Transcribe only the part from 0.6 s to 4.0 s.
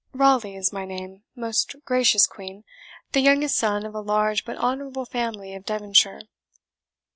my name, most gracious Queen, the youngest son of